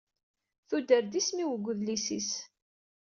Tuder-d 0.67 1.13
isem-iw 1.19 1.49
deg 1.57 1.65
udlis-is. 1.71 2.31